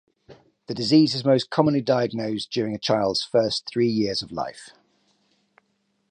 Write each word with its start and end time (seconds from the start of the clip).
The 0.65 0.73
disease 0.73 1.13
is 1.13 1.23
most 1.23 1.51
commonly 1.51 1.79
diagnosed 1.81 2.49
during 2.49 2.73
a 2.73 2.79
child's 2.79 3.21
first 3.23 3.67
three 3.67 3.87
years 3.91 4.23
of 4.23 4.31
life. 4.31 4.71